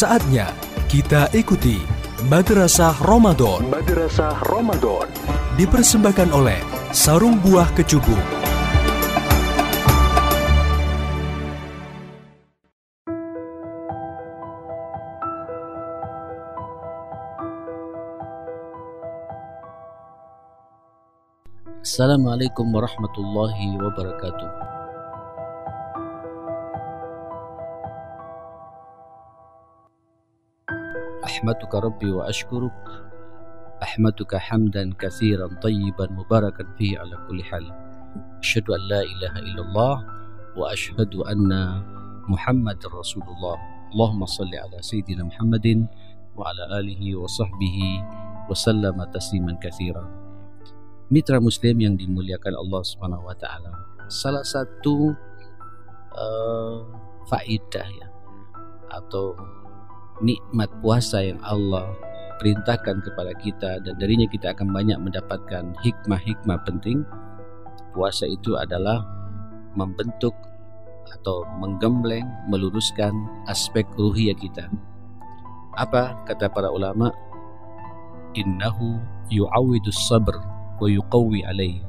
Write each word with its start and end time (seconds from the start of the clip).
Saatnya 0.00 0.48
kita 0.88 1.28
ikuti 1.36 1.76
Madrasah 2.24 2.96
Ramadan. 3.04 3.68
Madrasah 3.68 4.32
Ramadan 4.48 5.04
dipersembahkan 5.60 6.32
oleh 6.32 6.56
Sarung 6.88 7.36
Buah 7.44 7.68
Kecubung. 7.76 8.16
Assalamualaikum 21.84 22.72
warahmatullahi 22.72 23.76
wabarakatuh. 23.76 24.79
أحمدك 31.40 31.72
ربي 31.74 32.12
وأشكرك. 32.12 32.84
أحمدك 33.82 34.36
حمدا 34.36 34.92
كثيرا 34.92 35.48
طيبا 35.64 36.12
مباركا 36.12 36.64
فيه 36.76 37.00
على 37.00 37.16
كل 37.28 37.40
حال. 37.44 37.64
أشهد 38.44 38.68
أن 38.68 38.80
لا 38.92 39.00
إله 39.00 39.32
إلا 39.48 39.62
الله 39.64 39.94
وأشهد 40.52 41.16
أن 41.16 41.48
محمد 42.28 42.76
رسول 42.92 43.24
الله. 43.24 43.56
اللهم 43.96 44.22
صل 44.28 44.52
على 44.52 44.84
سيدنا 44.84 45.32
محمد 45.32 45.88
وعلى 46.36 46.62
آله 46.76 47.00
وصحبه 47.16 47.78
وسلم 48.52 49.04
تسليما 49.08 49.56
كثيرا. 49.64 50.04
Mitra 51.08 51.40
Muslim 51.40 51.80
yang 51.80 51.96
dimuliakan 51.96 52.52
Allah 52.52 52.84
Subhanahu 52.84 53.24
wa 53.24 53.36
taala. 53.40 53.72
Salah 54.12 54.44
satu 54.44 55.16
uh, 56.12 56.84
faidah 57.32 57.88
ya 57.88 58.06
atau 58.92 59.40
nikmat 60.20 60.68
puasa 60.84 61.24
yang 61.24 61.40
Allah 61.44 61.92
perintahkan 62.40 63.04
kepada 63.04 63.32
kita 63.36 63.84
dan 63.84 63.94
darinya 64.00 64.24
kita 64.24 64.56
akan 64.56 64.72
banyak 64.72 64.96
mendapatkan 64.96 65.76
hikmah-hikmah 65.84 66.60
penting. 66.64 67.04
Puasa 67.92 68.24
itu 68.24 68.56
adalah 68.56 69.04
membentuk 69.76 70.32
atau 71.10 71.44
menggembleng, 71.60 72.24
meluruskan 72.48 73.12
aspek 73.50 73.84
ruhiyah 73.98 74.36
kita. 74.38 74.72
Apa 75.76 76.16
kata 76.24 76.48
para 76.48 76.72
ulama? 76.72 77.12
Innahu 78.32 78.96
yu'awidus 79.28 80.06
sabr 80.08 80.38
wa 80.80 80.88
yuqawwi 80.88 81.44
alaih. 81.44 81.82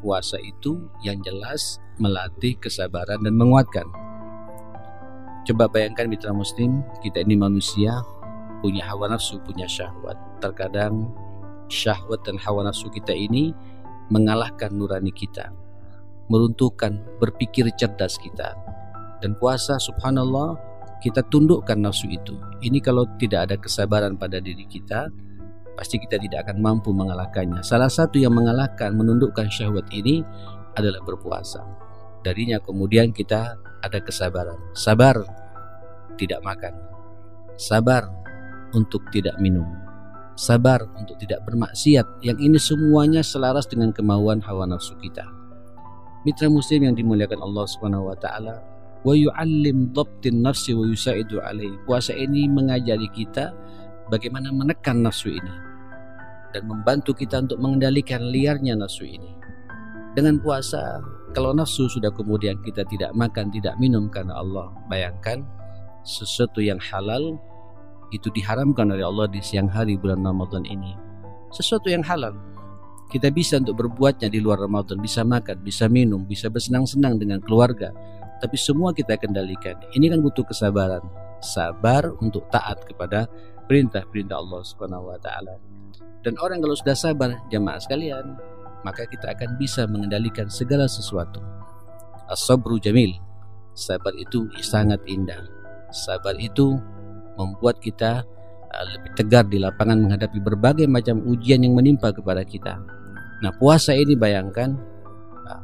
Puasa 0.00 0.36
itu 0.42 0.90
yang 1.00 1.20
jelas 1.24 1.80
melatih 1.96 2.56
kesabaran 2.60 3.22
dan 3.24 3.34
menguatkan. 3.36 4.03
Coba 5.44 5.68
bayangkan 5.68 6.08
mitra 6.08 6.32
muslim, 6.32 6.80
kita 7.04 7.20
ini 7.20 7.36
manusia, 7.36 8.00
punya 8.64 8.80
hawa 8.88 9.12
nafsu, 9.12 9.36
punya 9.44 9.68
syahwat. 9.68 10.16
Terkadang 10.40 11.12
syahwat 11.68 12.24
dan 12.24 12.40
hawa 12.40 12.64
nafsu 12.64 12.88
kita 12.88 13.12
ini 13.12 13.52
mengalahkan 14.08 14.72
nurani 14.72 15.12
kita, 15.12 15.52
meruntuhkan 16.32 16.96
berpikir 17.20 17.68
cerdas 17.76 18.16
kita. 18.16 18.56
Dan 19.20 19.36
puasa 19.36 19.76
subhanallah 19.76 20.56
kita 21.04 21.20
tundukkan 21.28 21.76
nafsu 21.76 22.08
itu. 22.08 22.40
Ini 22.64 22.80
kalau 22.80 23.04
tidak 23.20 23.52
ada 23.52 23.56
kesabaran 23.60 24.16
pada 24.16 24.40
diri 24.40 24.64
kita, 24.64 25.12
pasti 25.76 26.00
kita 26.00 26.16
tidak 26.16 26.48
akan 26.48 26.64
mampu 26.64 26.88
mengalahkannya. 26.96 27.60
Salah 27.60 27.92
satu 27.92 28.16
yang 28.16 28.32
mengalahkan, 28.32 28.96
menundukkan 28.96 29.52
syahwat 29.52 29.84
ini 29.92 30.24
adalah 30.72 31.04
berpuasa. 31.04 31.60
Darinya 32.24 32.56
kemudian 32.56 33.12
kita 33.12 33.60
ada 33.84 33.98
kesabaran. 34.00 34.56
Sabar 34.72 35.20
tidak 36.16 36.40
makan. 36.40 36.72
Sabar 37.60 38.08
untuk 38.72 39.04
tidak 39.12 39.36
minum. 39.38 39.68
Sabar 40.34 40.82
untuk 40.96 41.20
tidak 41.20 41.44
bermaksiat. 41.44 42.24
Yang 42.24 42.38
ini 42.40 42.58
semuanya 42.58 43.22
selaras 43.22 43.68
dengan 43.68 43.92
kemauan 43.92 44.40
hawa 44.40 44.64
nafsu 44.64 44.96
kita. 44.98 45.28
Mitra 46.24 46.48
muslim 46.48 46.88
yang 46.88 46.96
dimuliakan 46.96 47.44
Allah 47.44 47.64
Subhanahu 47.68 48.08
wa 48.08 48.16
taala, 48.16 48.64
wa 49.04 49.12
yu'allim 49.12 49.92
dhabtin 49.92 50.40
nafsi 50.40 50.72
wa 50.72 50.88
yusaidu 50.88 51.38
alaihi. 51.44 51.76
Puasa 51.84 52.16
ini 52.16 52.48
mengajari 52.48 53.06
kita 53.12 53.52
bagaimana 54.08 54.48
menekan 54.48 55.04
nafsu 55.04 55.36
ini 55.36 55.54
dan 56.56 56.64
membantu 56.64 57.12
kita 57.12 57.44
untuk 57.44 57.60
mengendalikan 57.60 58.24
liarnya 58.24 58.72
nafsu 58.74 59.04
ini. 59.04 59.36
Dengan 60.16 60.40
puasa 60.40 61.02
kalau 61.34 61.50
nafsu 61.50 61.90
sudah 61.90 62.14
kemudian 62.14 62.62
kita 62.62 62.86
tidak 62.86 63.10
makan, 63.12 63.50
tidak 63.50 63.74
minum 63.82 64.06
karena 64.06 64.38
Allah, 64.38 64.70
bayangkan 64.86 65.42
sesuatu 66.06 66.62
yang 66.62 66.78
halal 66.78 67.34
itu 68.14 68.30
diharamkan 68.30 68.94
oleh 68.94 69.02
Allah 69.02 69.26
di 69.26 69.42
siang 69.42 69.66
hari 69.66 69.98
bulan 69.98 70.22
Ramadan 70.22 70.62
ini. 70.62 70.94
Sesuatu 71.50 71.90
yang 71.90 72.06
halal. 72.06 72.38
Kita 73.10 73.28
bisa 73.34 73.58
untuk 73.60 73.84
berbuatnya 73.84 74.30
di 74.30 74.38
luar 74.38 74.62
Ramadan, 74.62 75.02
bisa 75.02 75.26
makan, 75.26 75.60
bisa 75.60 75.90
minum, 75.90 76.22
bisa 76.24 76.48
bersenang-senang 76.48 77.18
dengan 77.18 77.42
keluarga. 77.42 77.90
Tapi 78.38 78.54
semua 78.54 78.94
kita 78.94 79.18
kendalikan. 79.18 79.76
Ini 79.92 80.14
kan 80.14 80.22
butuh 80.22 80.46
kesabaran. 80.46 81.02
Sabar 81.42 82.14
untuk 82.22 82.48
taat 82.48 82.82
kepada 82.86 83.28
perintah-perintah 83.66 84.38
Allah 84.38 84.60
Subhanahu 84.62 85.10
wa 85.10 85.18
taala. 85.20 85.54
Dan 86.24 86.40
orang 86.40 86.64
kalau 86.64 86.74
sudah 86.74 86.96
sabar, 86.96 87.36
jamaah 87.52 87.78
sekalian, 87.78 88.34
maka 88.84 89.08
kita 89.08 89.32
akan 89.32 89.56
bisa 89.56 89.88
mengendalikan 89.88 90.46
segala 90.52 90.84
sesuatu. 90.86 91.40
As-sabru 92.28 92.76
jamil. 92.78 93.16
Sabar 93.74 94.14
itu 94.14 94.46
sangat 94.62 95.02
indah. 95.10 95.42
Sabar 95.90 96.38
itu 96.38 96.78
membuat 97.34 97.82
kita 97.82 98.22
uh, 98.70 98.84
lebih 98.94 99.10
tegar 99.18 99.42
di 99.50 99.58
lapangan 99.58 99.98
menghadapi 99.98 100.38
berbagai 100.38 100.86
macam 100.86 101.18
ujian 101.26 101.64
yang 101.64 101.74
menimpa 101.74 102.14
kepada 102.14 102.46
kita. 102.46 102.78
Nah, 103.42 103.50
puasa 103.58 103.90
ini 103.98 104.14
bayangkan 104.14 104.78
uh, 105.50 105.62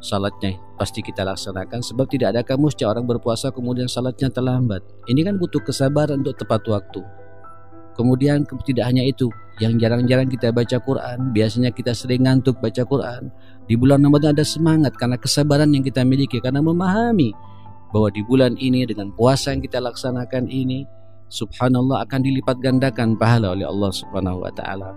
salatnya 0.00 0.56
pasti 0.80 1.04
kita 1.04 1.20
laksanakan 1.20 1.84
sebab 1.84 2.08
tidak 2.08 2.32
ada 2.32 2.40
kamu 2.40 2.72
orang 2.88 3.04
berpuasa 3.04 3.52
kemudian 3.52 3.90
salatnya 3.92 4.32
terlambat. 4.32 4.80
Ini 5.04 5.20
kan 5.20 5.36
butuh 5.36 5.60
kesabaran 5.60 6.24
untuk 6.24 6.40
tepat 6.40 6.64
waktu. 6.64 7.19
Kemudian 7.98 8.46
tidak 8.46 8.84
hanya 8.86 9.04
itu, 9.04 9.28
yang 9.60 9.76
jarang-jarang 9.76 10.30
kita 10.30 10.54
baca 10.54 10.80
Quran, 10.80 11.36
biasanya 11.36 11.70
kita 11.74 11.92
sering 11.92 12.24
ngantuk 12.24 12.56
baca 12.64 12.80
Quran. 12.86 13.28
Di 13.68 13.76
bulan 13.76 14.00
Ramadan 14.00 14.32
ada 14.32 14.46
semangat 14.46 14.96
karena 14.96 15.20
kesabaran 15.20 15.68
yang 15.70 15.84
kita 15.84 16.00
miliki 16.02 16.40
karena 16.40 16.64
memahami 16.64 17.36
bahwa 17.90 18.08
di 18.10 18.22
bulan 18.24 18.54
ini 18.56 18.86
dengan 18.86 19.10
puasa 19.14 19.52
yang 19.52 19.62
kita 19.62 19.82
laksanakan 19.82 20.46
ini 20.48 20.86
subhanallah 21.30 22.02
akan 22.06 22.20
dilipat 22.22 22.58
gandakan 22.58 23.14
pahala 23.14 23.54
oleh 23.54 23.66
Allah 23.66 23.90
Subhanahu 23.94 24.42
wa 24.42 24.52
taala. 24.54 24.90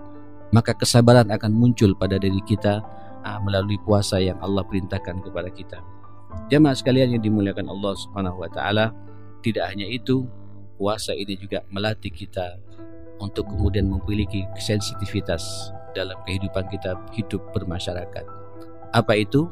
Maka 0.50 0.74
kesabaran 0.74 1.30
akan 1.30 1.50
muncul 1.54 1.94
pada 1.98 2.18
diri 2.18 2.38
kita 2.46 2.82
ah, 3.26 3.38
melalui 3.42 3.78
puasa 3.82 4.22
yang 4.22 4.38
Allah 4.42 4.62
perintahkan 4.66 5.22
kepada 5.22 5.50
kita. 5.50 5.78
Jamaah 6.50 6.74
sekalian 6.74 7.18
yang 7.18 7.22
dimuliakan 7.22 7.70
Allah 7.70 7.94
Subhanahu 7.98 8.42
wa 8.42 8.50
taala, 8.50 8.90
tidak 9.42 9.70
hanya 9.70 9.86
itu, 9.86 10.26
puasa 10.76 11.14
ini 11.14 11.38
juga 11.38 11.62
melatih 11.70 12.10
kita 12.10 12.58
untuk 13.22 13.46
kemudian 13.50 13.86
memiliki 13.86 14.44
sensitivitas 14.58 15.70
dalam 15.94 16.18
kehidupan 16.26 16.66
kita 16.68 16.98
hidup 17.14 17.40
bermasyarakat. 17.54 18.26
Apa 18.90 19.14
itu? 19.18 19.46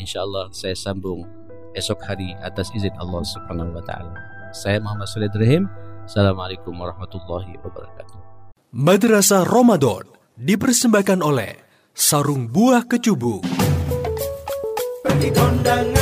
Insya 0.00 0.24
Allah 0.24 0.48
saya 0.50 0.72
sambung 0.72 1.28
esok 1.76 2.00
hari 2.04 2.32
atas 2.40 2.72
izin 2.72 2.92
Allah 2.96 3.20
Subhanahu 3.24 3.76
wa 3.76 3.84
taala. 3.84 4.16
Saya 4.52 4.80
Muhammad 4.80 5.08
Sulaiman 5.08 5.32
Ibrahim. 5.36 5.64
Assalamualaikum 6.08 6.74
warahmatullahi 6.76 7.56
wabarakatuh. 7.62 8.18
Madrasah 8.72 9.44
Ramadan 9.44 10.08
dipersembahkan 10.36 11.20
oleh 11.20 11.60
Sarung 11.92 12.48
Buah 12.48 12.88
Kecubung. 12.88 13.44
Pergi 15.04 15.28
kondangan 15.36 16.01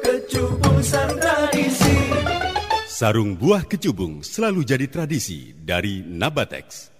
kecubung 0.00 0.80
sang 0.80 1.12
tradisi. 1.18 1.96
Sarung 2.86 3.34
buah 3.34 3.66
kecubung 3.66 4.22
selalu 4.22 4.62
jadi 4.62 4.86
tradisi 4.86 5.50
dari 5.52 6.06
Nabatex. 6.06 6.93